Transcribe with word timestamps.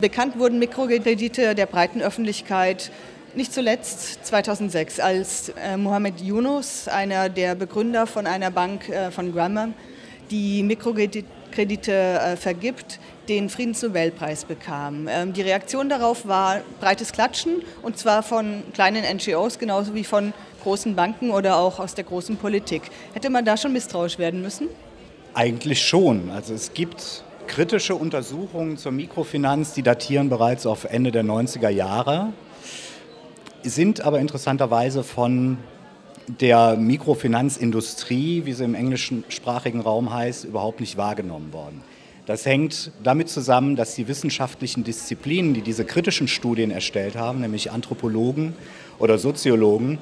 Bekannt 0.00 0.38
wurden 0.38 0.58
Mikrokredite 0.58 1.54
der 1.54 1.64
breiten 1.64 2.02
Öffentlichkeit 2.02 2.90
nicht 3.34 3.52
zuletzt 3.52 4.26
2006, 4.26 5.00
als 5.00 5.50
äh, 5.50 5.76
Mohamed 5.76 6.20
Yunus, 6.20 6.86
einer 6.86 7.28
der 7.30 7.54
Begründer 7.54 8.06
von 8.06 8.26
einer 8.26 8.50
Bank 8.50 8.88
äh, 8.88 9.10
von 9.10 9.32
Grammar, 9.32 9.68
die 10.30 10.62
Mikrokredite 10.62 11.92
äh, 11.92 12.36
vergibt, 12.36 12.98
den 13.28 13.48
Friedensnobelpreis 13.48 14.44
bekam. 14.44 15.08
Ähm, 15.08 15.32
die 15.32 15.42
Reaktion 15.42 15.88
darauf 15.88 16.26
war 16.28 16.60
breites 16.80 17.12
Klatschen 17.12 17.62
und 17.82 17.98
zwar 17.98 18.22
von 18.22 18.62
kleinen 18.74 19.04
NGOs 19.16 19.58
genauso 19.58 19.94
wie 19.94 20.04
von 20.04 20.34
großen 20.62 20.94
Banken 20.94 21.30
oder 21.30 21.56
auch 21.56 21.78
aus 21.78 21.94
der 21.94 22.04
großen 22.04 22.36
Politik. 22.36 22.82
Hätte 23.14 23.30
man 23.30 23.44
da 23.46 23.56
schon 23.56 23.72
misstrauisch 23.72 24.18
werden 24.18 24.42
müssen? 24.42 24.68
Eigentlich 25.32 25.82
schon. 25.82 26.30
Also 26.30 26.54
es 26.54 26.72
gibt 26.72 27.22
kritische 27.46 27.94
Untersuchungen 27.94 28.76
zur 28.76 28.92
Mikrofinanz, 28.92 29.72
die 29.74 29.82
datieren 29.82 30.28
bereits 30.28 30.66
auf 30.66 30.84
Ende 30.84 31.12
der 31.12 31.24
90er 31.24 31.70
Jahre 31.70 32.32
sind 33.68 34.00
aber 34.00 34.20
interessanterweise 34.20 35.02
von 35.02 35.58
der 36.28 36.76
Mikrofinanzindustrie, 36.76 38.44
wie 38.44 38.52
sie 38.52 38.64
im 38.64 38.74
englischsprachigen 38.74 39.80
Raum 39.80 40.12
heißt, 40.12 40.44
überhaupt 40.44 40.80
nicht 40.80 40.96
wahrgenommen 40.96 41.52
worden. 41.52 41.82
Das 42.26 42.44
hängt 42.44 42.90
damit 43.04 43.28
zusammen, 43.28 43.76
dass 43.76 43.94
die 43.94 44.08
wissenschaftlichen 44.08 44.82
Disziplinen, 44.82 45.54
die 45.54 45.62
diese 45.62 45.84
kritischen 45.84 46.26
Studien 46.26 46.72
erstellt 46.72 47.14
haben, 47.14 47.40
nämlich 47.40 47.70
Anthropologen 47.70 48.54
oder 48.98 49.18
Soziologen, 49.18 49.98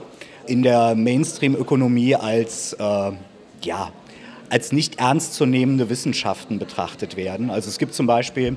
in 0.46 0.62
der 0.62 0.94
Mainstream-Ökonomie 0.94 2.14
als, 2.16 2.72
äh, 2.74 3.12
ja, 3.62 3.92
als 4.54 4.70
nicht 4.70 5.00
ernstzunehmende 5.00 5.90
Wissenschaften 5.90 6.60
betrachtet 6.60 7.16
werden. 7.16 7.50
Also 7.50 7.68
es 7.68 7.76
gibt 7.76 7.92
zum 7.92 8.06
Beispiel 8.06 8.56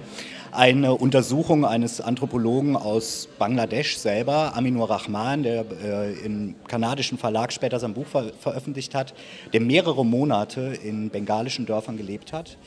eine 0.52 0.94
Untersuchung 0.94 1.66
eines 1.66 2.02
Anthropologen 2.02 2.76
aus 2.76 3.28
Bangladesch 3.40 3.98
selber, 3.98 4.56
Aminur 4.56 4.92
Rahman, 4.92 5.42
der 5.42 5.66
äh, 5.84 6.14
im 6.24 6.54
kanadischen 6.68 7.18
Verlag 7.18 7.52
später 7.52 7.80
sein 7.80 7.96
Buch 7.96 8.06
ver 8.06 8.32
veröffentlicht 8.40 8.94
hat, 8.94 9.16
der 9.54 9.62
mehrere 9.62 10.06
Monate 10.06 10.78
in 10.84 11.10
bengalischen 11.10 11.66
Dörfern 11.66 11.98
gelebt 11.98 12.32
hat 12.32 12.58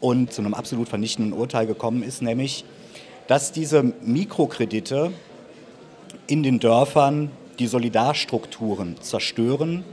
und 0.00 0.32
zu 0.32 0.42
einem 0.42 0.52
absolut 0.52 0.88
vernichtenden 0.88 1.34
Urteil 1.34 1.68
gekommen 1.68 2.02
ist, 2.02 2.20
nämlich, 2.20 2.64
dass 3.28 3.52
diese 3.52 3.84
Mikrokredite 4.02 5.12
in 6.26 6.42
den 6.42 6.58
Dörfern 6.58 7.30
die 7.60 7.68
Solidarstrukturen 7.68 8.96
zerstören, 9.00 9.84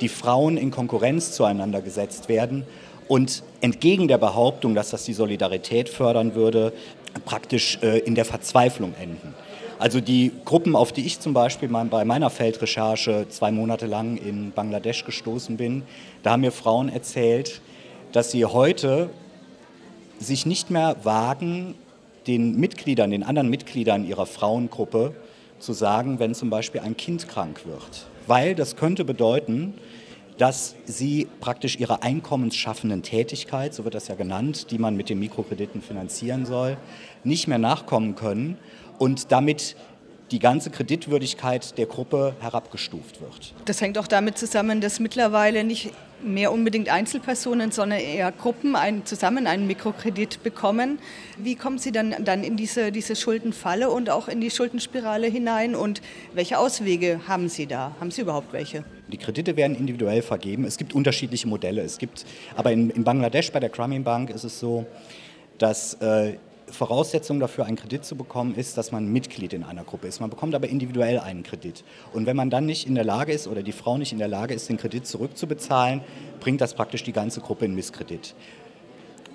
die 0.00 0.08
Frauen 0.08 0.56
in 0.56 0.70
Konkurrenz 0.70 1.32
zueinander 1.32 1.82
gesetzt 1.82 2.28
werden 2.28 2.64
und 3.08 3.42
entgegen 3.60 4.08
der 4.08 4.18
Behauptung, 4.18 4.74
dass 4.74 4.90
das 4.90 5.04
die 5.04 5.12
Solidarität 5.12 5.88
fördern 5.88 6.34
würde, 6.34 6.72
praktisch 7.24 7.78
äh, 7.82 7.98
in 7.98 8.14
der 8.14 8.24
Verzweiflung 8.24 8.94
enden. 9.00 9.34
Also 9.80 10.00
die 10.00 10.30
Gruppen, 10.44 10.76
auf 10.76 10.92
die 10.92 11.06
ich 11.06 11.20
zum 11.20 11.32
Beispiel 11.32 11.68
bei 11.68 12.04
meiner 12.04 12.28
Feldrecherche 12.28 13.26
zwei 13.30 13.50
Monate 13.50 13.86
lang 13.86 14.18
in 14.18 14.52
Bangladesch 14.52 15.04
gestoßen 15.04 15.56
bin, 15.56 15.82
da 16.22 16.32
haben 16.32 16.42
mir 16.42 16.52
Frauen 16.52 16.90
erzählt, 16.90 17.62
dass 18.12 18.30
sie 18.30 18.44
heute 18.44 19.08
sich 20.18 20.44
nicht 20.44 20.70
mehr 20.70 20.96
wagen, 21.02 21.74
den 22.26 22.60
Mitgliedern, 22.60 23.10
den 23.10 23.22
anderen 23.22 23.48
Mitgliedern 23.48 24.06
ihrer 24.06 24.26
Frauengruppe 24.26 25.14
zu 25.58 25.72
sagen, 25.72 26.18
wenn 26.18 26.34
zum 26.34 26.50
Beispiel 26.50 26.82
ein 26.82 26.96
Kind 26.96 27.26
krank 27.26 27.62
wird. 27.64 28.06
Weil 28.30 28.54
das 28.54 28.76
könnte 28.76 29.04
bedeuten, 29.04 29.74
dass 30.38 30.76
sie 30.84 31.26
praktisch 31.40 31.80
ihrer 31.80 32.04
einkommensschaffenden 32.04 33.02
Tätigkeit, 33.02 33.74
so 33.74 33.82
wird 33.82 33.96
das 33.96 34.06
ja 34.06 34.14
genannt, 34.14 34.70
die 34.70 34.78
man 34.78 34.96
mit 34.96 35.08
den 35.08 35.18
Mikrokrediten 35.18 35.82
finanzieren 35.82 36.46
soll, 36.46 36.76
nicht 37.24 37.48
mehr 37.48 37.58
nachkommen 37.58 38.14
können 38.14 38.56
und 39.00 39.32
damit 39.32 39.74
die 40.30 40.38
ganze 40.38 40.70
Kreditwürdigkeit 40.70 41.76
der 41.76 41.86
Gruppe 41.86 42.34
herabgestuft 42.40 43.20
wird. 43.20 43.54
Das 43.64 43.80
hängt 43.80 43.98
auch 43.98 44.06
damit 44.06 44.38
zusammen, 44.38 44.80
dass 44.80 45.00
mittlerweile 45.00 45.64
nicht 45.64 45.92
mehr 46.22 46.52
unbedingt 46.52 46.88
Einzelpersonen, 46.88 47.70
sondern 47.72 47.98
eher 47.98 48.30
Gruppen 48.32 48.76
ein, 48.76 49.06
zusammen 49.06 49.46
einen 49.46 49.66
Mikrokredit 49.66 50.42
bekommen. 50.42 50.98
Wie 51.38 51.54
kommen 51.54 51.78
Sie 51.78 51.92
dann, 51.92 52.14
dann 52.24 52.44
in 52.44 52.56
diese, 52.56 52.92
diese 52.92 53.16
Schuldenfalle 53.16 53.90
und 53.90 54.10
auch 54.10 54.28
in 54.28 54.40
die 54.40 54.50
Schuldenspirale 54.50 55.26
hinein 55.26 55.74
und 55.74 56.02
welche 56.34 56.58
Auswege 56.58 57.20
haben 57.26 57.48
Sie 57.48 57.66
da? 57.66 57.96
Haben 58.00 58.10
Sie 58.10 58.22
überhaupt 58.22 58.52
welche? 58.52 58.84
Die 59.08 59.16
Kredite 59.16 59.56
werden 59.56 59.76
individuell 59.76 60.22
vergeben. 60.22 60.64
Es 60.64 60.76
gibt 60.76 60.94
unterschiedliche 60.94 61.48
Modelle. 61.48 61.82
Es 61.82 61.98
gibt, 61.98 62.24
aber 62.54 62.72
in, 62.72 62.90
in 62.90 63.02
Bangladesch 63.02 63.50
bei 63.50 63.60
der 63.60 63.70
Grameen 63.70 64.04
Bank 64.04 64.30
ist 64.30 64.44
es 64.44 64.60
so, 64.60 64.86
dass 65.58 65.94
äh, 65.94 66.34
Voraussetzung 66.70 67.40
dafür, 67.40 67.66
einen 67.66 67.76
Kredit 67.76 68.04
zu 68.04 68.16
bekommen, 68.16 68.54
ist, 68.54 68.76
dass 68.76 68.92
man 68.92 69.06
Mitglied 69.06 69.52
in 69.52 69.64
einer 69.64 69.84
Gruppe 69.84 70.06
ist. 70.06 70.20
Man 70.20 70.30
bekommt 70.30 70.54
aber 70.54 70.68
individuell 70.68 71.18
einen 71.18 71.42
Kredit. 71.42 71.84
Und 72.12 72.26
wenn 72.26 72.36
man 72.36 72.50
dann 72.50 72.66
nicht 72.66 72.86
in 72.86 72.94
der 72.94 73.04
Lage 73.04 73.32
ist 73.32 73.46
oder 73.46 73.62
die 73.62 73.72
Frau 73.72 73.98
nicht 73.98 74.12
in 74.12 74.18
der 74.18 74.28
Lage 74.28 74.54
ist, 74.54 74.68
den 74.68 74.76
Kredit 74.76 75.06
zurückzubezahlen, 75.06 76.00
bringt 76.40 76.60
das 76.60 76.74
praktisch 76.74 77.02
die 77.02 77.12
ganze 77.12 77.40
Gruppe 77.40 77.64
in 77.64 77.74
Misskredit. 77.74 78.34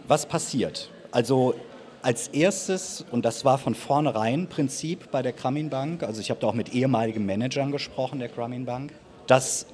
Was 0.07 0.25
passiert? 0.25 0.90
Also 1.12 1.56
als 2.01 2.28
erstes, 2.28 3.03
und 3.12 3.25
das 3.25 3.45
war 3.45 3.57
von 3.57 3.74
vornherein 3.74 4.47
Prinzip 4.47 5.09
bei 5.12 5.22
der 5.24 5.34
Grameen 5.34 5.69
Bank, 5.69 6.03
also 6.03 6.22
ich 6.22 6.29
habe 6.29 6.40
da 6.40 6.47
auch 6.47 6.53
mit 6.53 6.74
ehemaligen 6.74 7.25
Managern 7.25 7.72
gesprochen 7.72 8.19
der 8.19 8.29
Grameen 8.29 8.66
Bank, 8.66 8.94
dass 9.25 9.66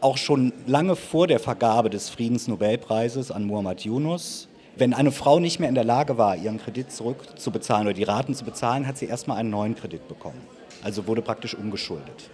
auch 0.00 0.16
schon 0.16 0.52
lange 0.66 0.96
vor 0.96 1.26
der 1.26 1.40
Vergabe 1.40 1.90
des 1.90 2.08
Friedensnobelpreises 2.08 3.30
an 3.30 3.44
Muhammad 3.44 3.84
Yunus 3.84 4.48
wenn 4.78 4.94
eine 4.94 5.12
Frau 5.12 5.40
nicht 5.40 5.58
mehr 5.60 5.68
in 5.68 5.74
der 5.74 5.84
Lage 5.84 6.18
war, 6.18 6.36
ihren 6.36 6.58
Kredit 6.58 6.92
zurückzubezahlen 6.92 7.86
oder 7.86 7.94
die 7.94 8.04
Raten 8.04 8.34
zu 8.34 8.44
bezahlen, 8.44 8.86
hat 8.86 8.96
sie 8.96 9.06
erstmal 9.06 9.38
einen 9.38 9.50
neuen 9.50 9.74
Kredit 9.74 10.06
bekommen. 10.08 10.40
Also 10.82 11.06
wurde 11.06 11.22
praktisch 11.22 11.54
umgeschuldet. 11.54 12.30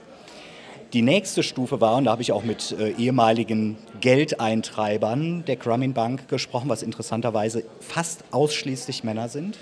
Die 0.92 1.02
nächste 1.02 1.42
Stufe 1.42 1.80
war, 1.80 1.96
und 1.96 2.04
da 2.04 2.12
habe 2.12 2.22
ich 2.22 2.30
auch 2.30 2.44
mit 2.44 2.70
äh, 2.78 2.90
ehemaligen 2.90 3.76
Geldeintreibern 4.00 5.44
der 5.44 5.56
Grameen 5.56 5.92
Bank 5.92 6.28
gesprochen, 6.28 6.68
was 6.68 6.82
interessanterweise 6.82 7.64
fast 7.80 8.22
ausschließlich 8.30 9.02
Männer 9.02 9.28
sind. 9.28 9.58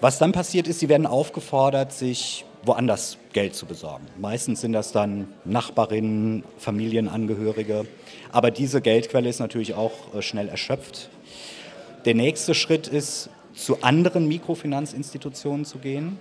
Was 0.00 0.18
dann 0.18 0.32
passiert 0.32 0.68
ist, 0.68 0.78
sie 0.78 0.88
werden 0.88 1.06
aufgefordert, 1.06 1.92
sich 1.92 2.44
woanders 2.62 3.16
Geld 3.32 3.54
zu 3.54 3.66
besorgen. 3.66 4.06
Meistens 4.18 4.60
sind 4.60 4.72
das 4.72 4.92
dann 4.92 5.28
Nachbarinnen, 5.44 6.44
Familienangehörige. 6.58 7.86
Aber 8.30 8.50
diese 8.50 8.80
Geldquelle 8.80 9.28
ist 9.28 9.40
natürlich 9.40 9.74
auch 9.74 10.14
äh, 10.14 10.22
schnell 10.22 10.48
erschöpft. 10.48 11.08
Der 12.06 12.14
nächste 12.14 12.54
Schritt 12.54 12.86
ist, 12.86 13.30
zu 13.52 13.82
anderen 13.82 14.28
Mikrofinanzinstitutionen 14.28 15.64
zu 15.64 15.78
gehen. 15.78 16.18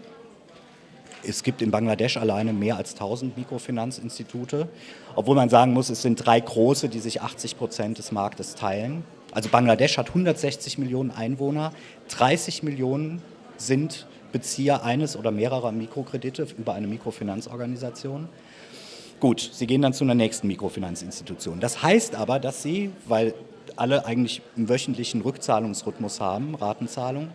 Es 1.23 1.43
gibt 1.43 1.61
in 1.61 1.69
Bangladesch 1.69 2.17
alleine 2.17 2.53
mehr 2.53 2.77
als 2.77 2.93
1000 2.93 3.37
Mikrofinanzinstitute, 3.37 4.67
obwohl 5.15 5.35
man 5.35 5.49
sagen 5.49 5.73
muss, 5.73 5.89
es 5.89 6.01
sind 6.01 6.25
drei 6.25 6.39
große, 6.39 6.89
die 6.89 6.99
sich 6.99 7.21
80 7.21 7.57
Prozent 7.57 7.97
des 7.99 8.11
Marktes 8.11 8.55
teilen. 8.55 9.03
Also 9.31 9.49
Bangladesch 9.49 9.99
hat 9.99 10.09
160 10.09 10.79
Millionen 10.79 11.11
Einwohner, 11.11 11.71
30 12.09 12.63
Millionen 12.63 13.21
sind 13.57 14.07
Bezieher 14.31 14.83
eines 14.83 15.15
oder 15.15 15.31
mehrerer 15.31 15.71
Mikrokredite 15.71 16.47
über 16.57 16.73
eine 16.73 16.87
Mikrofinanzorganisation. 16.87 18.27
Gut, 19.19 19.49
Sie 19.53 19.67
gehen 19.67 19.81
dann 19.81 19.93
zu 19.93 20.03
einer 20.03 20.15
nächsten 20.15 20.47
Mikrofinanzinstitution. 20.47 21.59
Das 21.59 21.83
heißt 21.83 22.15
aber, 22.15 22.39
dass 22.39 22.61
Sie, 22.61 22.91
weil 23.07 23.33
alle 23.77 24.05
eigentlich 24.05 24.41
einen 24.55 24.69
wöchentlichen 24.69 25.21
Rückzahlungsrhythmus 25.21 26.19
haben, 26.19 26.55
Ratenzahlung, 26.55 27.29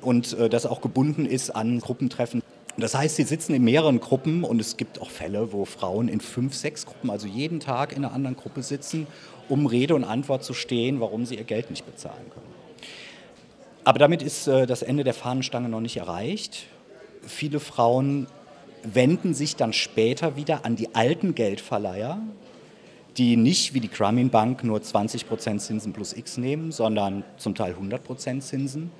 und 0.00 0.32
äh, 0.34 0.48
das 0.48 0.66
auch 0.66 0.80
gebunden 0.80 1.26
ist 1.26 1.50
an 1.50 1.80
Gruppentreffen. 1.80 2.42
Das 2.78 2.94
heißt, 2.94 3.16
sie 3.16 3.24
sitzen 3.24 3.54
in 3.54 3.64
mehreren 3.64 4.00
Gruppen 4.00 4.44
und 4.44 4.60
es 4.60 4.76
gibt 4.76 5.00
auch 5.00 5.10
Fälle, 5.10 5.52
wo 5.52 5.64
Frauen 5.64 6.08
in 6.08 6.20
fünf, 6.20 6.54
sechs 6.54 6.86
Gruppen, 6.86 7.10
also 7.10 7.26
jeden 7.26 7.60
Tag 7.60 7.92
in 7.92 8.04
einer 8.04 8.14
anderen 8.14 8.36
Gruppe 8.36 8.62
sitzen, 8.62 9.06
um 9.48 9.66
Rede 9.66 9.94
und 9.94 10.04
Antwort 10.04 10.42
zu 10.42 10.54
stehen, 10.54 11.00
warum 11.00 11.26
sie 11.26 11.36
ihr 11.36 11.44
Geld 11.44 11.70
nicht 11.70 11.84
bezahlen 11.84 12.30
können. 12.32 12.46
Aber 13.84 13.98
damit 13.98 14.22
ist 14.22 14.46
äh, 14.46 14.66
das 14.66 14.82
Ende 14.82 15.04
der 15.04 15.14
Fahnenstange 15.14 15.68
noch 15.68 15.80
nicht 15.80 15.96
erreicht. 15.96 16.66
Viele 17.26 17.60
Frauen 17.60 18.26
wenden 18.82 19.34
sich 19.34 19.56
dann 19.56 19.72
später 19.72 20.36
wieder 20.36 20.64
an 20.64 20.76
die 20.76 20.94
alten 20.94 21.34
Geldverleiher, 21.34 22.20
die 23.16 23.36
nicht 23.36 23.74
wie 23.74 23.80
die 23.80 23.90
Grameen 23.90 24.30
Bank 24.30 24.64
nur 24.64 24.78
20% 24.78 25.58
Zinsen 25.58 25.92
plus 25.92 26.12
X 26.16 26.38
nehmen, 26.38 26.72
sondern 26.72 27.24
zum 27.36 27.54
Teil 27.54 27.74
100% 27.74 28.40
Zinsen. 28.40 28.90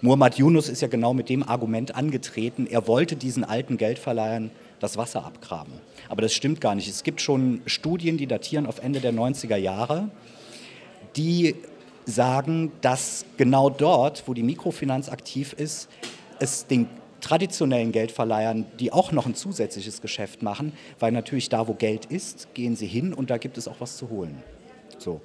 Muhammad 0.00 0.36
Yunus 0.36 0.68
ist 0.68 0.82
ja 0.82 0.88
genau 0.88 1.14
mit 1.14 1.28
dem 1.28 1.42
Argument 1.42 1.94
angetreten, 1.94 2.66
er 2.66 2.86
wollte 2.86 3.16
diesen 3.16 3.42
alten 3.42 3.78
Geldverleihern 3.78 4.50
das 4.80 4.98
Wasser 4.98 5.24
abgraben. 5.24 5.72
Aber 6.10 6.20
das 6.20 6.34
stimmt 6.34 6.60
gar 6.60 6.74
nicht. 6.74 6.88
Es 6.88 7.04
gibt 7.04 7.22
schon 7.22 7.62
Studien, 7.64 8.18
die 8.18 8.26
datieren 8.26 8.66
auf 8.66 8.80
Ende 8.80 9.00
der 9.00 9.14
90er 9.14 9.56
Jahre, 9.56 10.10
die 11.16 11.54
sagen, 12.04 12.70
dass 12.82 13.24
genau 13.38 13.70
dort, 13.70 14.24
wo 14.26 14.34
die 14.34 14.42
Mikrofinanz 14.42 15.08
aktiv 15.08 15.54
ist, 15.54 15.88
es 16.38 16.66
den 16.66 16.88
traditionellen 17.24 17.90
Geldverleihern, 17.90 18.66
die 18.78 18.92
auch 18.92 19.10
noch 19.10 19.26
ein 19.26 19.34
zusätzliches 19.34 20.02
Geschäft 20.02 20.42
machen, 20.42 20.74
weil 20.98 21.10
natürlich 21.10 21.48
da, 21.48 21.66
wo 21.66 21.72
Geld 21.72 22.04
ist, 22.06 22.52
gehen 22.54 22.76
sie 22.76 22.86
hin 22.86 23.14
und 23.14 23.30
da 23.30 23.38
gibt 23.38 23.56
es 23.56 23.66
auch 23.66 23.76
was 23.80 23.96
zu 23.96 24.10
holen. 24.10 24.42
So. 24.98 25.20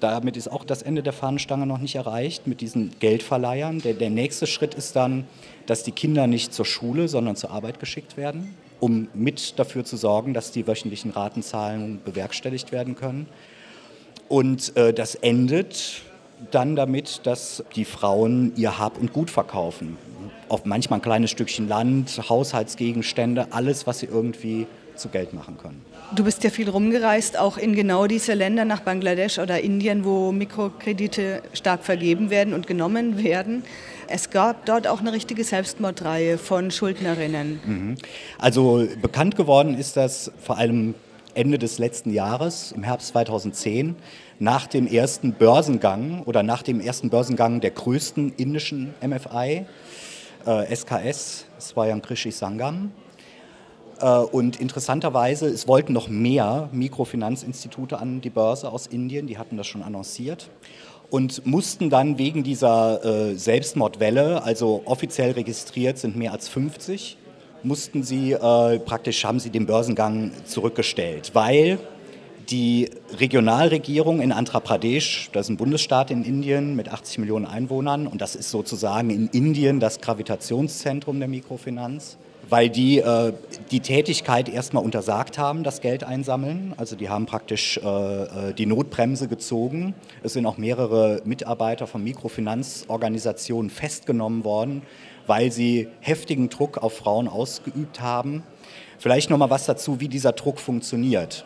Damit 0.00 0.36
ist 0.36 0.48
auch 0.50 0.64
das 0.64 0.82
Ende 0.82 1.02
der 1.02 1.12
Fahnenstange 1.12 1.64
noch 1.64 1.78
nicht 1.78 1.94
erreicht 1.94 2.48
mit 2.48 2.60
diesen 2.60 2.90
Geldverleihern. 2.98 3.80
Der, 3.82 3.94
der 3.94 4.10
nächste 4.10 4.48
Schritt 4.48 4.74
ist 4.74 4.96
dann, 4.96 5.28
dass 5.66 5.84
die 5.84 5.92
Kinder 5.92 6.26
nicht 6.26 6.52
zur 6.52 6.64
Schule, 6.64 7.06
sondern 7.06 7.36
zur 7.36 7.50
Arbeit 7.50 7.78
geschickt 7.78 8.16
werden, 8.16 8.56
um 8.80 9.06
mit 9.14 9.58
dafür 9.60 9.84
zu 9.84 9.96
sorgen, 9.96 10.34
dass 10.34 10.50
die 10.50 10.66
wöchentlichen 10.66 11.12
Ratenzahlungen 11.12 12.00
bewerkstelligt 12.04 12.72
werden 12.72 12.96
können. 12.96 13.28
Und 14.28 14.76
äh, 14.76 14.92
das 14.92 15.14
endet 15.14 16.02
dann 16.50 16.74
damit, 16.74 17.20
dass 17.24 17.62
die 17.76 17.84
Frauen 17.84 18.52
ihr 18.56 18.78
Hab 18.78 18.98
und 18.98 19.12
Gut 19.12 19.30
verkaufen. 19.30 19.98
Auf 20.52 20.66
manchmal 20.66 20.98
ein 20.98 21.02
kleines 21.02 21.30
Stückchen 21.30 21.66
Land, 21.66 22.20
Haushaltsgegenstände, 22.28 23.46
alles, 23.52 23.86
was 23.86 24.00
sie 24.00 24.06
irgendwie 24.06 24.66
zu 24.96 25.08
Geld 25.08 25.32
machen 25.32 25.56
können. 25.56 25.80
Du 26.14 26.24
bist 26.24 26.44
ja 26.44 26.50
viel 26.50 26.68
rumgereist, 26.68 27.38
auch 27.38 27.56
in 27.56 27.74
genau 27.74 28.06
diese 28.06 28.34
Länder 28.34 28.66
nach 28.66 28.80
Bangladesch 28.80 29.38
oder 29.38 29.62
Indien, 29.62 30.04
wo 30.04 30.30
Mikrokredite 30.30 31.40
stark 31.54 31.84
vergeben 31.84 32.28
werden 32.28 32.52
und 32.52 32.66
genommen 32.66 33.24
werden. 33.24 33.64
Es 34.08 34.28
gab 34.28 34.66
dort 34.66 34.86
auch 34.86 35.00
eine 35.00 35.14
richtige 35.14 35.42
Selbstmordreihe 35.42 36.36
von 36.36 36.70
Schuldnerinnen. 36.70 37.60
Mhm. 37.64 37.94
Also 38.36 38.86
bekannt 39.00 39.36
geworden 39.36 39.72
ist 39.72 39.96
das 39.96 40.32
vor 40.38 40.58
allem 40.58 40.94
Ende 41.32 41.58
des 41.58 41.78
letzten 41.78 42.12
Jahres, 42.12 42.72
im 42.72 42.82
Herbst 42.82 43.08
2010, 43.08 43.96
nach 44.38 44.66
dem 44.66 44.86
ersten 44.86 45.32
Börsengang 45.32 46.24
oder 46.26 46.42
nach 46.42 46.62
dem 46.62 46.78
ersten 46.78 47.08
Börsengang 47.08 47.62
der 47.62 47.70
größten 47.70 48.34
indischen 48.36 48.92
MFI, 49.00 49.64
äh, 50.46 50.74
SKS, 50.74 51.46
Swayam 51.60 52.02
Krishi 52.02 52.30
Sangam. 52.30 52.92
Äh, 54.00 54.06
und 54.06 54.60
interessanterweise, 54.60 55.46
es 55.46 55.68
wollten 55.68 55.92
noch 55.92 56.08
mehr 56.08 56.68
Mikrofinanzinstitute 56.72 57.98
an 57.98 58.20
die 58.20 58.30
Börse 58.30 58.70
aus 58.70 58.86
Indien, 58.86 59.26
die 59.26 59.38
hatten 59.38 59.56
das 59.56 59.66
schon 59.66 59.82
annonciert 59.82 60.50
und 61.12 61.44
mussten 61.44 61.90
dann 61.90 62.16
wegen 62.16 62.42
dieser 62.42 63.04
äh, 63.04 63.34
Selbstmordwelle, 63.34 64.42
also 64.44 64.80
offiziell 64.86 65.32
registriert 65.32 65.98
sind 65.98 66.16
mehr 66.16 66.32
als 66.32 66.48
50, 66.48 67.18
mussten 67.62 68.02
sie 68.02 68.32
äh, 68.32 68.78
praktisch, 68.78 69.22
haben 69.26 69.38
sie 69.38 69.50
den 69.50 69.66
Börsengang 69.66 70.32
zurückgestellt, 70.46 71.32
weil 71.34 71.78
die 72.50 72.90
Regionalregierung 73.18 74.20
in 74.20 74.32
Andhra 74.32 74.60
Pradesh, 74.60 75.30
das 75.32 75.46
ist 75.46 75.50
ein 75.50 75.56
Bundesstaat 75.56 76.10
in 76.10 76.24
Indien 76.24 76.76
mit 76.76 76.88
80 76.88 77.18
Millionen 77.18 77.46
Einwohnern 77.46 78.06
und 78.06 78.20
das 78.20 78.34
ist 78.34 78.50
sozusagen 78.50 79.10
in 79.10 79.28
Indien 79.28 79.80
das 79.80 80.00
Gravitationszentrum 80.00 81.18
der 81.18 81.28
Mikrofinanz, 81.28 82.18
weil 82.48 82.68
die 82.68 82.98
äh, 82.98 83.32
die 83.70 83.80
Tätigkeit 83.80 84.48
erstmal 84.48 84.84
untersagt 84.84 85.38
haben, 85.38 85.62
das 85.62 85.80
Geld 85.80 86.04
einsammeln. 86.04 86.74
Also 86.76 86.96
die 86.96 87.08
haben 87.08 87.26
praktisch 87.26 87.78
äh, 87.78 87.88
äh, 87.88 88.54
die 88.54 88.66
Notbremse 88.66 89.28
gezogen. 89.28 89.94
Es 90.22 90.32
sind 90.32 90.46
auch 90.46 90.58
mehrere 90.58 91.22
Mitarbeiter 91.24 91.86
von 91.86 92.02
Mikrofinanzorganisationen 92.02 93.70
festgenommen 93.70 94.44
worden, 94.44 94.82
weil 95.26 95.52
sie 95.52 95.88
heftigen 96.00 96.48
Druck 96.48 96.78
auf 96.78 96.96
Frauen 96.96 97.28
ausgeübt 97.28 98.00
haben. 98.00 98.42
Vielleicht 98.98 99.30
noch 99.30 99.38
mal 99.38 99.50
was 99.50 99.66
dazu, 99.66 100.00
wie 100.00 100.08
dieser 100.08 100.32
Druck 100.32 100.60
funktioniert. 100.60 101.44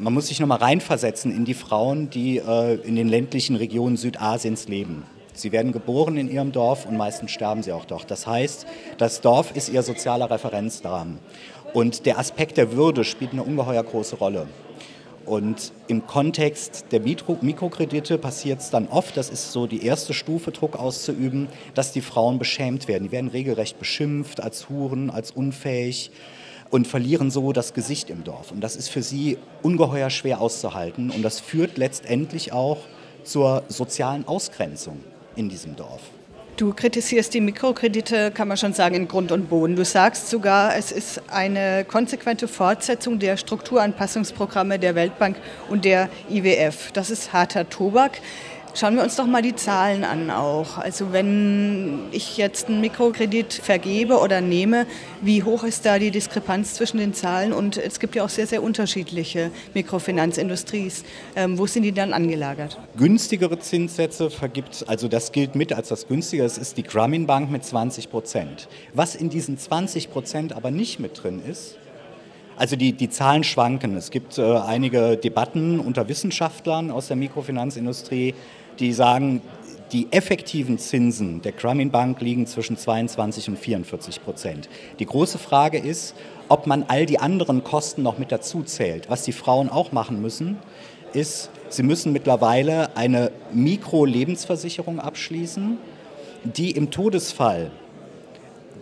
Man 0.00 0.14
muss 0.14 0.28
sich 0.28 0.40
noch 0.40 0.46
mal 0.46 0.56
reinversetzen 0.56 1.30
in 1.30 1.44
die 1.44 1.52
Frauen, 1.52 2.08
die 2.08 2.38
äh, 2.38 2.76
in 2.76 2.96
den 2.96 3.06
ländlichen 3.06 3.54
Regionen 3.54 3.98
Südasiens 3.98 4.66
leben. 4.66 5.02
Sie 5.34 5.52
werden 5.52 5.72
geboren 5.72 6.16
in 6.16 6.30
ihrem 6.30 6.52
Dorf 6.52 6.86
und 6.86 6.96
meistens 6.96 7.32
sterben 7.32 7.62
sie 7.62 7.72
auch 7.72 7.84
dort. 7.84 8.10
Das 8.10 8.26
heißt, 8.26 8.66
das 8.96 9.20
Dorf 9.20 9.54
ist 9.54 9.68
ihr 9.68 9.82
sozialer 9.82 10.30
Referenzrahmen. 10.30 11.18
Und 11.74 12.06
der 12.06 12.18
Aspekt 12.18 12.56
der 12.56 12.72
Würde 12.72 13.04
spielt 13.04 13.32
eine 13.32 13.42
ungeheuer 13.42 13.82
große 13.82 14.16
Rolle. 14.16 14.46
Und 15.26 15.70
im 15.86 16.06
Kontext 16.06 16.86
der 16.92 17.00
Mikro 17.00 17.36
Mikrokredite 17.42 18.16
passiert 18.16 18.60
es 18.60 18.70
dann 18.70 18.88
oft, 18.88 19.18
das 19.18 19.28
ist 19.28 19.52
so 19.52 19.66
die 19.66 19.84
erste 19.84 20.14
Stufe, 20.14 20.50
Druck 20.50 20.76
auszuüben, 20.76 21.48
dass 21.74 21.92
die 21.92 22.00
Frauen 22.00 22.38
beschämt 22.38 22.88
werden. 22.88 23.04
Die 23.04 23.12
werden 23.12 23.28
regelrecht 23.28 23.78
beschimpft 23.78 24.42
als 24.42 24.70
Huren, 24.70 25.10
als 25.10 25.30
unfähig 25.30 26.10
und 26.70 26.86
verlieren 26.86 27.30
so 27.30 27.52
das 27.52 27.74
Gesicht 27.74 28.10
im 28.10 28.24
Dorf. 28.24 28.52
Und 28.52 28.60
das 28.60 28.76
ist 28.76 28.88
für 28.88 29.02
sie 29.02 29.38
ungeheuer 29.62 30.10
schwer 30.10 30.40
auszuhalten. 30.40 31.10
Und 31.10 31.22
das 31.22 31.40
führt 31.40 31.78
letztendlich 31.78 32.52
auch 32.52 32.78
zur 33.24 33.64
sozialen 33.68 34.26
Ausgrenzung 34.26 35.00
in 35.36 35.48
diesem 35.48 35.76
Dorf. 35.76 36.00
Du 36.56 36.74
kritisierst 36.74 37.32
die 37.32 37.40
Mikrokredite, 37.40 38.30
kann 38.32 38.46
man 38.46 38.58
schon 38.58 38.74
sagen, 38.74 38.94
in 38.94 39.08
Grund 39.08 39.32
und 39.32 39.48
Boden. 39.48 39.76
Du 39.76 39.84
sagst 39.84 40.28
sogar, 40.28 40.76
es 40.76 40.92
ist 40.92 41.22
eine 41.30 41.86
konsequente 41.86 42.48
Fortsetzung 42.48 43.18
der 43.18 43.38
Strukturanpassungsprogramme 43.38 44.78
der 44.78 44.94
Weltbank 44.94 45.36
und 45.70 45.86
der 45.86 46.10
IWF. 46.28 46.92
Das 46.92 47.08
ist 47.08 47.32
harter 47.32 47.68
Tobak. 47.70 48.20
Schauen 48.74 48.94
wir 48.94 49.02
uns 49.02 49.16
doch 49.16 49.26
mal 49.26 49.42
die 49.42 49.56
Zahlen 49.56 50.04
an 50.04 50.30
auch. 50.30 50.78
Also 50.78 51.12
wenn 51.12 52.04
ich 52.12 52.36
jetzt 52.36 52.68
einen 52.68 52.80
Mikrokredit 52.80 53.52
vergebe 53.52 54.18
oder 54.18 54.40
nehme, 54.40 54.86
wie 55.20 55.42
hoch 55.42 55.64
ist 55.64 55.84
da 55.84 55.98
die 55.98 56.10
Diskrepanz 56.10 56.74
zwischen 56.74 56.98
den 56.98 57.12
Zahlen? 57.12 57.52
Und 57.52 57.76
es 57.76 57.98
gibt 57.98 58.14
ja 58.14 58.24
auch 58.24 58.28
sehr, 58.28 58.46
sehr 58.46 58.62
unterschiedliche 58.62 59.50
Mikrofinanzindustries. 59.74 61.04
Ähm, 61.34 61.58
wo 61.58 61.66
sind 61.66 61.82
die 61.82 61.92
dann 61.92 62.12
angelagert? 62.12 62.78
Günstigere 62.96 63.58
Zinssätze 63.58 64.30
vergibt, 64.30 64.84
also 64.86 65.08
das 65.08 65.32
gilt 65.32 65.56
mit 65.56 65.72
als 65.72 65.88
das 65.88 66.06
günstigere, 66.06 66.46
das 66.46 66.56
ist 66.56 66.76
die 66.76 66.84
Grameen 66.84 67.26
Bank 67.26 67.50
mit 67.50 67.64
20 67.64 68.08
Prozent. 68.08 68.68
Was 68.94 69.16
in 69.16 69.30
diesen 69.30 69.58
20 69.58 70.10
Prozent 70.10 70.52
aber 70.52 70.70
nicht 70.70 71.00
mit 71.00 71.22
drin 71.22 71.42
ist, 71.44 71.76
also 72.60 72.76
die, 72.76 72.92
die 72.92 73.08
Zahlen 73.08 73.42
schwanken. 73.42 73.96
Es 73.96 74.10
gibt 74.10 74.36
äh, 74.36 74.42
einige 74.42 75.16
Debatten 75.16 75.80
unter 75.80 76.08
Wissenschaftlern 76.08 76.90
aus 76.90 77.08
der 77.08 77.16
Mikrofinanzindustrie, 77.16 78.34
die 78.78 78.92
sagen, 78.92 79.42
die 79.92 80.06
effektiven 80.12 80.78
Zinsen 80.78 81.42
der 81.42 81.52
Grameen 81.52 81.90
Bank 81.90 82.20
liegen 82.20 82.46
zwischen 82.46 82.76
22 82.76 83.48
und 83.48 83.58
44 83.58 84.22
Prozent. 84.22 84.68
Die 84.98 85.06
große 85.06 85.38
Frage 85.38 85.78
ist, 85.78 86.14
ob 86.48 86.66
man 86.66 86.84
all 86.86 87.06
die 87.06 87.18
anderen 87.18 87.64
Kosten 87.64 88.02
noch 88.02 88.18
mit 88.18 88.30
dazu 88.30 88.62
zählt. 88.62 89.10
Was 89.10 89.24
die 89.24 89.32
Frauen 89.32 89.68
auch 89.68 89.92
machen 89.92 90.22
müssen, 90.22 90.58
ist, 91.12 91.50
sie 91.68 91.82
müssen 91.82 92.12
mittlerweile 92.12 92.96
eine 92.96 93.32
Mikro-Lebensversicherung 93.52 95.00
abschließen, 95.00 95.78
die 96.44 96.70
im 96.70 96.90
Todesfall 96.90 97.70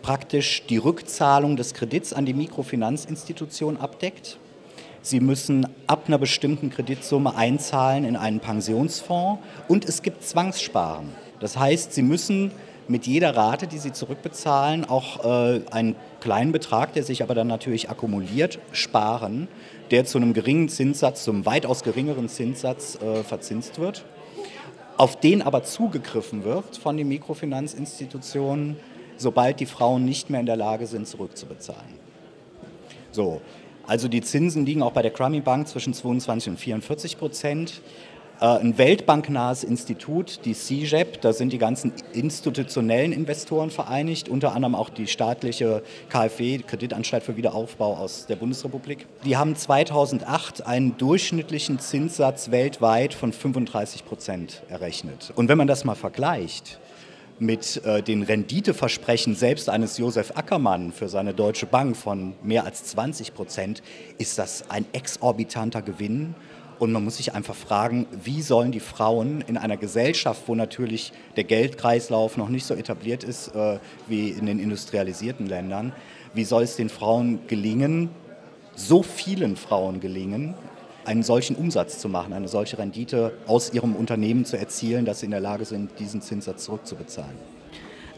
praktisch 0.02 0.64
die 0.68 0.76
Rückzahlung 0.76 1.56
des 1.56 1.74
Kredits 1.74 2.12
an 2.12 2.26
die 2.26 2.34
Mikrofinanzinstitution 2.34 3.78
abdeckt 3.78 4.38
Sie 5.02 5.20
müssen 5.20 5.66
ab 5.86 6.04
einer 6.06 6.18
bestimmten 6.18 6.70
Kreditsumme 6.70 7.34
einzahlen 7.34 8.04
in 8.04 8.16
einen 8.16 8.40
Pensionsfonds 8.40 9.40
und 9.68 9.84
es 9.84 10.02
gibt 10.02 10.24
Zwangssparen. 10.24 11.08
Das 11.40 11.56
heißt, 11.56 11.92
Sie 11.92 12.02
müssen 12.02 12.50
mit 12.88 13.06
jeder 13.06 13.36
Rate, 13.36 13.66
die 13.66 13.78
Sie 13.78 13.92
zurückbezahlen, 13.92 14.84
auch 14.84 15.24
äh, 15.24 15.60
einen 15.70 15.94
kleinen 16.20 16.52
Betrag, 16.52 16.94
der 16.94 17.04
sich 17.04 17.22
aber 17.22 17.34
dann 17.34 17.46
natürlich 17.46 17.90
akkumuliert, 17.90 18.58
sparen, 18.72 19.46
der 19.90 20.04
zu 20.04 20.18
einem 20.18 20.32
geringen 20.32 20.68
Zinssatz, 20.68 21.24
zum 21.24 21.46
weitaus 21.46 21.82
geringeren 21.82 22.28
Zinssatz 22.28 22.98
äh, 23.00 23.22
verzinst 23.22 23.78
wird, 23.78 24.04
auf 24.96 25.20
den 25.20 25.42
aber 25.42 25.62
zugegriffen 25.62 26.44
wird 26.44 26.76
von 26.76 26.96
den 26.96 27.08
Mikrofinanzinstitutionen, 27.08 28.76
sobald 29.16 29.60
die 29.60 29.66
Frauen 29.66 30.04
nicht 30.04 30.30
mehr 30.30 30.40
in 30.40 30.46
der 30.46 30.56
Lage 30.56 30.86
sind, 30.86 31.06
zurückzubezahlen. 31.06 32.08
So, 33.12 33.40
also 33.88 34.06
die 34.06 34.20
Zinsen 34.20 34.66
liegen 34.66 34.82
auch 34.82 34.92
bei 34.92 35.00
der 35.00 35.10
Crummy 35.10 35.40
Bank 35.40 35.66
zwischen 35.66 35.94
22 35.94 36.50
und 36.50 36.60
44 36.60 37.18
Prozent. 37.18 37.80
Äh, 38.38 38.44
ein 38.44 38.76
weltbanknahes 38.76 39.64
Institut, 39.64 40.40
die 40.44 40.52
CJEP, 40.52 41.22
da 41.22 41.32
sind 41.32 41.54
die 41.54 41.58
ganzen 41.58 41.94
institutionellen 42.12 43.12
Investoren 43.12 43.70
vereinigt, 43.70 44.28
unter 44.28 44.54
anderem 44.54 44.74
auch 44.74 44.90
die 44.90 45.06
staatliche 45.06 45.82
KfW, 46.10 46.58
Kreditanstalt 46.58 47.22
für 47.22 47.38
Wiederaufbau 47.38 47.96
aus 47.96 48.26
der 48.26 48.36
Bundesrepublik. 48.36 49.06
Die 49.24 49.38
haben 49.38 49.56
2008 49.56 50.66
einen 50.66 50.98
durchschnittlichen 50.98 51.78
Zinssatz 51.78 52.50
weltweit 52.50 53.14
von 53.14 53.32
35 53.32 54.04
Prozent 54.04 54.62
errechnet. 54.68 55.32
Und 55.34 55.48
wenn 55.48 55.56
man 55.56 55.66
das 55.66 55.86
mal 55.86 55.94
vergleicht, 55.94 56.78
mit 57.38 57.84
äh, 57.84 58.02
den 58.02 58.22
Renditeversprechen 58.22 59.34
selbst 59.34 59.68
eines 59.68 59.98
Josef 59.98 60.32
Ackermann 60.36 60.92
für 60.92 61.08
seine 61.08 61.34
Deutsche 61.34 61.66
Bank 61.66 61.96
von 61.96 62.34
mehr 62.42 62.64
als 62.64 62.84
20 62.84 63.34
Prozent, 63.34 63.82
ist 64.18 64.38
das 64.38 64.70
ein 64.70 64.86
exorbitanter 64.92 65.82
Gewinn. 65.82 66.34
Und 66.78 66.92
man 66.92 67.02
muss 67.02 67.16
sich 67.16 67.34
einfach 67.34 67.56
fragen, 67.56 68.06
wie 68.22 68.40
sollen 68.40 68.70
die 68.70 68.80
Frauen 68.80 69.40
in 69.42 69.56
einer 69.56 69.76
Gesellschaft, 69.76 70.42
wo 70.46 70.54
natürlich 70.54 71.12
der 71.36 71.44
Geldkreislauf 71.44 72.36
noch 72.36 72.48
nicht 72.48 72.66
so 72.66 72.74
etabliert 72.74 73.24
ist 73.24 73.48
äh, 73.54 73.78
wie 74.06 74.30
in 74.30 74.46
den 74.46 74.60
industrialisierten 74.60 75.46
Ländern, 75.46 75.92
wie 76.34 76.44
soll 76.44 76.62
es 76.62 76.76
den 76.76 76.88
Frauen 76.88 77.40
gelingen, 77.48 78.10
so 78.76 79.02
vielen 79.02 79.56
Frauen 79.56 79.98
gelingen, 79.98 80.54
einen 81.08 81.22
solchen 81.22 81.56
Umsatz 81.56 81.98
zu 81.98 82.08
machen, 82.08 82.34
eine 82.34 82.48
solche 82.48 82.78
Rendite 82.78 83.32
aus 83.46 83.72
ihrem 83.72 83.96
Unternehmen 83.96 84.44
zu 84.44 84.58
erzielen, 84.58 85.06
dass 85.06 85.20
sie 85.20 85.24
in 85.24 85.30
der 85.30 85.40
Lage 85.40 85.64
sind, 85.64 85.98
diesen 85.98 86.20
Zinssatz 86.20 86.64
zurückzubezahlen. 86.64 87.34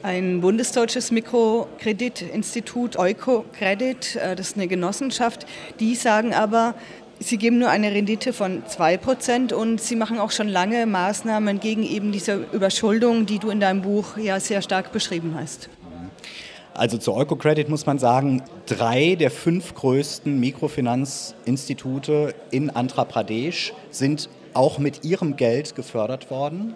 Ein 0.02 0.40
bundesdeutsches 0.40 1.12
Mikrokreditinstitut, 1.12 2.98
Eukocredit, 2.98 4.16
äh, 4.16 4.34
das 4.34 4.48
ist 4.48 4.56
eine 4.56 4.66
Genossenschaft, 4.66 5.46
die 5.78 5.94
sagen 5.94 6.34
aber, 6.34 6.74
Sie 7.22 7.36
geben 7.36 7.58
nur 7.58 7.68
eine 7.68 7.92
Rendite 7.92 8.32
von 8.32 8.62
2% 8.64 9.52
und 9.52 9.78
Sie 9.78 9.94
machen 9.94 10.18
auch 10.18 10.30
schon 10.30 10.48
lange 10.48 10.86
Maßnahmen 10.86 11.60
gegen 11.60 11.82
eben 11.82 12.12
diese 12.12 12.46
Überschuldung, 12.50 13.26
die 13.26 13.38
du 13.38 13.50
in 13.50 13.60
deinem 13.60 13.82
Buch 13.82 14.16
ja 14.16 14.40
sehr 14.40 14.62
stark 14.62 14.90
beschrieben 14.90 15.36
hast. 15.38 15.68
Also 16.74 16.98
zu 16.98 17.14
Eukocredit 17.14 17.68
muss 17.68 17.86
man 17.86 17.98
sagen, 17.98 18.42
drei 18.66 19.16
der 19.16 19.30
fünf 19.30 19.74
größten 19.74 20.38
Mikrofinanzinstitute 20.38 22.34
in 22.50 22.70
Andhra 22.70 23.04
Pradesh 23.04 23.72
sind 23.90 24.28
auch 24.54 24.78
mit 24.78 25.04
ihrem 25.04 25.36
Geld 25.36 25.74
gefördert 25.74 26.30
worden. 26.30 26.74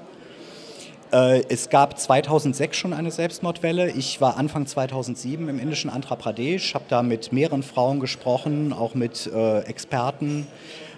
Äh, 1.12 1.44
es 1.48 1.68
gab 1.70 1.98
2006 1.98 2.76
schon 2.76 2.92
eine 2.92 3.12
Selbstmordwelle. 3.12 3.90
Ich 3.92 4.20
war 4.20 4.36
Anfang 4.36 4.66
2007 4.66 5.48
im 5.48 5.60
indischen 5.60 5.90
Andhra 5.90 6.16
Pradesh, 6.16 6.74
habe 6.74 6.86
da 6.88 7.02
mit 7.02 7.32
mehreren 7.32 7.62
Frauen 7.62 8.00
gesprochen, 8.00 8.72
auch 8.72 8.94
mit 8.94 9.30
äh, 9.32 9.60
Experten, 9.60 10.46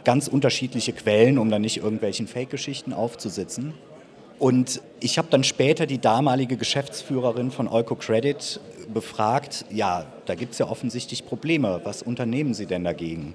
ganz 0.04 0.26
unterschiedliche 0.26 0.92
Quellen, 0.94 1.38
um 1.38 1.50
da 1.50 1.58
nicht 1.58 1.78
irgendwelchen 1.78 2.26
Fake-Geschichten 2.26 2.94
aufzusitzen. 2.94 3.74
Und 4.38 4.82
ich 5.00 5.18
habe 5.18 5.28
dann 5.30 5.44
später 5.44 5.86
die 5.86 5.98
damalige 5.98 6.56
Geschäftsführerin 6.56 7.50
von 7.50 7.68
Eukocredit 7.68 8.60
befragt, 8.92 9.64
ja, 9.70 10.06
da 10.26 10.34
gibt 10.34 10.52
es 10.52 10.58
ja 10.58 10.68
offensichtlich 10.68 11.26
Probleme, 11.26 11.80
was 11.84 12.02
unternehmen 12.02 12.54
Sie 12.54 12.66
denn 12.66 12.84
dagegen? 12.84 13.34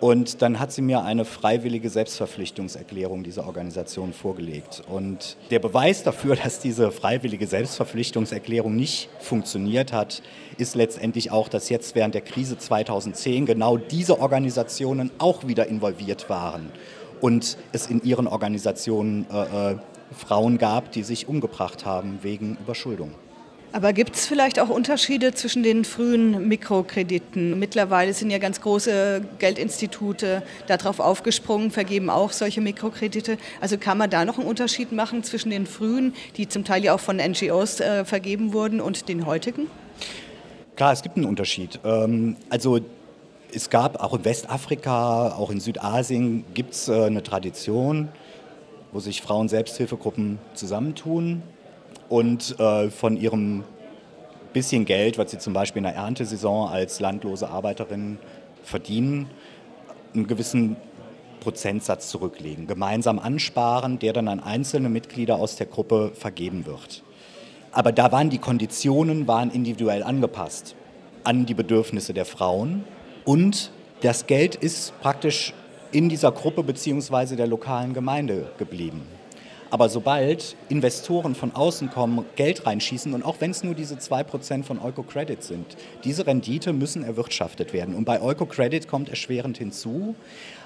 Und 0.00 0.40
dann 0.40 0.58
hat 0.58 0.72
sie 0.72 0.80
mir 0.80 1.04
eine 1.04 1.26
freiwillige 1.26 1.90
Selbstverpflichtungserklärung 1.90 3.22
dieser 3.22 3.46
Organisation 3.46 4.14
vorgelegt. 4.14 4.82
Und 4.88 5.36
der 5.50 5.58
Beweis 5.58 6.02
dafür, 6.02 6.36
dass 6.42 6.58
diese 6.58 6.90
freiwillige 6.90 7.46
Selbstverpflichtungserklärung 7.46 8.74
nicht 8.74 9.10
funktioniert 9.20 9.92
hat, 9.92 10.22
ist 10.56 10.74
letztendlich 10.74 11.30
auch, 11.30 11.50
dass 11.50 11.68
jetzt 11.68 11.94
während 11.94 12.14
der 12.14 12.22
Krise 12.22 12.56
2010 12.56 13.44
genau 13.44 13.76
diese 13.76 14.18
Organisationen 14.20 15.10
auch 15.18 15.46
wieder 15.46 15.66
involviert 15.66 16.30
waren 16.30 16.70
und 17.20 17.58
es 17.72 17.86
in 17.86 18.02
ihren 18.02 18.26
Organisationen 18.26 19.26
äh, 19.30 19.72
äh, 19.72 19.76
Frauen 20.16 20.58
gab, 20.58 20.92
die 20.92 21.02
sich 21.02 21.28
umgebracht 21.28 21.84
haben 21.84 22.18
wegen 22.22 22.56
Überschuldung. 22.60 23.14
Aber 23.72 23.92
gibt 23.92 24.16
es 24.16 24.26
vielleicht 24.26 24.58
auch 24.58 24.68
Unterschiede 24.68 25.32
zwischen 25.32 25.62
den 25.62 25.84
frühen 25.84 26.48
Mikrokrediten? 26.48 27.56
Mittlerweile 27.56 28.12
sind 28.12 28.30
ja 28.30 28.38
ganz 28.38 28.60
große 28.60 29.22
Geldinstitute 29.38 30.42
darauf 30.66 30.98
aufgesprungen, 30.98 31.70
vergeben 31.70 32.10
auch 32.10 32.32
solche 32.32 32.60
Mikrokredite. 32.60 33.38
Also 33.60 33.78
kann 33.78 33.96
man 33.96 34.10
da 34.10 34.24
noch 34.24 34.38
einen 34.38 34.48
Unterschied 34.48 34.90
machen 34.90 35.22
zwischen 35.22 35.50
den 35.50 35.66
frühen, 35.66 36.14
die 36.36 36.48
zum 36.48 36.64
Teil 36.64 36.82
ja 36.82 36.94
auch 36.94 37.00
von 37.00 37.18
NGOs 37.18 37.78
äh, 37.78 38.04
vergeben 38.04 38.52
wurden, 38.52 38.80
und 38.80 39.08
den 39.08 39.24
heutigen? 39.24 39.68
Klar, 40.74 40.92
es 40.92 41.02
gibt 41.02 41.16
einen 41.16 41.26
Unterschied. 41.26 41.78
Ähm, 41.84 42.36
also 42.48 42.80
es 43.54 43.70
gab 43.70 44.02
auch 44.02 44.14
in 44.14 44.24
Westafrika, 44.24 45.28
auch 45.36 45.50
in 45.50 45.60
Südasien 45.60 46.44
gibt 46.54 46.74
es 46.74 46.88
äh, 46.88 47.04
eine 47.04 47.22
Tradition, 47.22 48.08
wo 48.92 49.00
sich 49.00 49.22
Frauen-Selbsthilfegruppen 49.22 50.38
zusammentun 50.54 51.42
und 52.08 52.58
äh, 52.58 52.90
von 52.90 53.16
ihrem 53.16 53.64
bisschen 54.52 54.84
Geld, 54.84 55.18
was 55.18 55.30
sie 55.30 55.38
zum 55.38 55.52
Beispiel 55.52 55.78
in 55.80 55.84
der 55.84 55.94
Erntesaison 55.94 56.68
als 56.68 57.00
landlose 57.00 57.48
Arbeiterinnen 57.48 58.18
verdienen, 58.62 59.28
einen 60.14 60.26
gewissen 60.26 60.76
Prozentsatz 61.40 62.10
zurücklegen, 62.10 62.66
gemeinsam 62.66 63.18
ansparen, 63.18 63.98
der 63.98 64.12
dann 64.12 64.28
an 64.28 64.40
einzelne 64.40 64.88
Mitglieder 64.88 65.36
aus 65.36 65.56
der 65.56 65.66
Gruppe 65.66 66.12
vergeben 66.14 66.66
wird. 66.66 67.02
Aber 67.72 67.92
da 67.92 68.12
waren 68.12 68.30
die 68.30 68.38
Konditionen 68.38 69.28
waren 69.28 69.50
individuell 69.50 70.02
angepasst 70.02 70.74
an 71.22 71.46
die 71.46 71.54
Bedürfnisse 71.54 72.12
der 72.12 72.24
Frauen 72.24 72.84
und 73.24 73.70
das 74.00 74.26
Geld 74.26 74.54
ist 74.56 74.98
praktisch 75.00 75.52
in 75.92 76.08
dieser 76.08 76.32
Gruppe 76.32 76.62
bzw. 76.62 77.36
der 77.36 77.46
lokalen 77.46 77.94
Gemeinde 77.94 78.52
geblieben. 78.58 79.02
Aber 79.72 79.88
sobald 79.88 80.56
Investoren 80.68 81.36
von 81.36 81.54
außen 81.54 81.90
kommen, 81.90 82.24
Geld 82.34 82.66
reinschießen 82.66 83.14
und 83.14 83.24
auch 83.24 83.36
wenn 83.38 83.52
es 83.52 83.62
nur 83.62 83.74
diese 83.74 83.94
2% 83.94 84.64
von 84.64 84.80
Eukocredit 84.80 85.44
sind, 85.44 85.76
diese 86.02 86.26
Rendite 86.26 86.72
müssen 86.72 87.04
erwirtschaftet 87.04 87.72
werden. 87.72 87.94
Und 87.94 88.04
bei 88.04 88.20
Eukocredit 88.20 88.88
kommt 88.88 89.10
erschwerend 89.10 89.58
hinzu, 89.58 90.16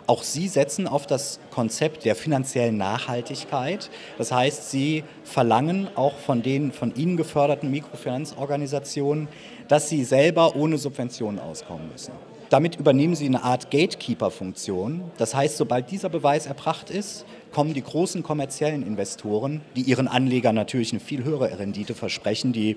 auch 0.06 0.22
sie 0.22 0.48
setzen 0.48 0.86
auf 0.86 1.06
das 1.06 1.38
Konzept 1.50 2.06
der 2.06 2.14
finanziellen 2.14 2.78
Nachhaltigkeit. 2.78 3.90
Das 4.16 4.32
heißt, 4.32 4.70
sie 4.70 5.04
verlangen 5.22 5.88
auch 5.96 6.16
von 6.16 6.42
den 6.42 6.72
von 6.72 6.94
ihnen 6.94 7.16
geförderten 7.16 7.70
Mikrofinanzorganisationen, 7.70 9.28
dass 9.68 9.88
sie 9.88 10.04
selber 10.04 10.56
ohne 10.56 10.78
Subventionen 10.78 11.40
auskommen 11.40 11.90
müssen. 11.90 12.12
Damit 12.54 12.76
übernehmen 12.76 13.16
sie 13.16 13.26
eine 13.26 13.42
Art 13.42 13.72
Gatekeeper-Funktion. 13.72 15.10
Das 15.18 15.34
heißt, 15.34 15.56
sobald 15.56 15.90
dieser 15.90 16.08
Beweis 16.08 16.46
erbracht 16.46 16.88
ist, 16.88 17.24
kommen 17.50 17.74
die 17.74 17.82
großen 17.82 18.22
kommerziellen 18.22 18.86
Investoren, 18.86 19.60
die 19.74 19.80
ihren 19.80 20.06
Anlegern 20.06 20.54
natürlich 20.54 20.92
eine 20.92 21.00
viel 21.00 21.24
höhere 21.24 21.58
Rendite 21.58 21.94
versprechen, 21.94 22.52
die 22.52 22.76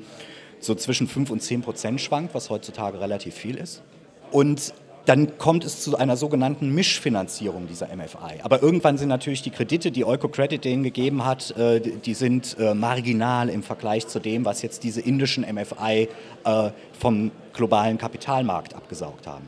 so 0.59 0.73
zwischen 0.73 1.07
5 1.07 1.29
und 1.29 1.43
10 1.43 1.61
Prozent 1.61 2.01
schwankt, 2.01 2.33
was 2.33 2.49
heutzutage 2.49 2.99
relativ 2.99 3.35
viel 3.35 3.55
ist. 3.55 3.83
Und 4.31 4.73
dann 5.05 5.37
kommt 5.37 5.63
es 5.63 5.83
zu 5.83 5.95
einer 5.95 6.17
sogenannten 6.17 6.73
Mischfinanzierung 6.73 7.67
dieser 7.67 7.95
MFI. 7.95 8.41
Aber 8.41 8.63
irgendwann 8.63 8.97
sind 8.97 9.09
natürlich 9.09 9.43
die 9.43 9.51
Kredite, 9.51 9.91
die 9.91 10.05
Eukocredit 10.05 10.65
denen 10.65 10.81
gegeben 10.81 11.23
hat, 11.23 11.55
äh, 11.55 11.79
die 11.81 12.15
sind 12.15 12.57
äh, 12.59 12.73
marginal 12.73 13.47
im 13.47 13.61
Vergleich 13.61 14.07
zu 14.07 14.19
dem, 14.19 14.43
was 14.43 14.63
jetzt 14.63 14.83
diese 14.83 15.01
indischen 15.01 15.45
MFI 15.45 16.09
äh, 16.45 16.71
vom 16.97 17.29
globalen 17.53 17.99
Kapitalmarkt 17.99 18.73
abgesaugt 18.73 19.27
haben. 19.27 19.45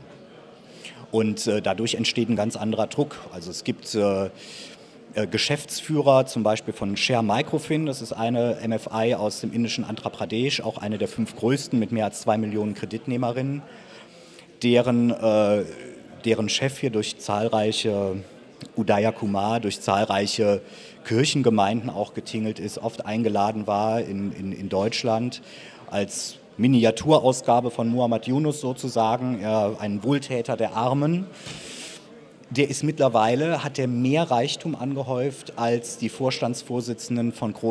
Und 1.10 1.46
dadurch 1.46 1.96
entsteht 1.96 2.28
ein 2.28 2.36
ganz 2.36 2.56
anderer 2.56 2.86
Druck. 2.86 3.16
Also 3.32 3.50
es 3.50 3.64
gibt 3.64 3.94
äh, 3.94 4.30
Geschäftsführer 5.26 6.26
zum 6.26 6.44
Beispiel 6.44 6.72
von 6.72 6.96
Share 6.96 7.24
Microfin, 7.24 7.86
das 7.86 8.00
ist 8.00 8.12
eine 8.12 8.58
MFI 8.64 9.14
aus 9.14 9.40
dem 9.40 9.52
indischen 9.52 9.84
Andhra 9.84 10.08
Pradesh, 10.08 10.60
auch 10.60 10.78
eine 10.78 10.98
der 10.98 11.08
fünf 11.08 11.34
größten 11.34 11.78
mit 11.78 11.90
mehr 11.90 12.04
als 12.04 12.20
zwei 12.20 12.38
Millionen 12.38 12.74
Kreditnehmerinnen, 12.74 13.62
deren, 14.62 15.10
äh, 15.10 15.64
deren 16.24 16.48
Chef 16.48 16.78
hier 16.78 16.90
durch 16.90 17.18
zahlreiche 17.18 18.22
Udaya 18.76 19.12
Kumar 19.12 19.60
durch 19.60 19.80
zahlreiche 19.80 20.60
Kirchengemeinden 21.04 21.90
auch 21.90 22.14
getingelt 22.14 22.58
ist, 22.58 22.78
oft 22.78 23.06
eingeladen 23.06 23.66
war 23.66 24.00
in, 24.00 24.32
in, 24.32 24.52
in 24.52 24.68
Deutschland 24.68 25.42
als 25.90 26.36
Miniaturausgabe 26.60 27.70
von 27.70 27.88
Muhammad 27.88 28.26
Yunus 28.26 28.60
sozusagen, 28.60 29.42
ein 29.42 30.04
Wohltäter 30.04 30.58
der 30.58 30.76
Armen. 30.76 31.26
Der 32.50 32.68
ist 32.68 32.84
mittlerweile, 32.84 33.64
hat 33.64 33.78
er 33.78 33.88
mehr 33.88 34.30
Reichtum 34.30 34.74
angehäuft 34.74 35.54
als 35.56 35.96
die 35.96 36.10
Vorstandsvorsitzenden 36.10 37.32
von 37.32 37.54
großen 37.54 37.58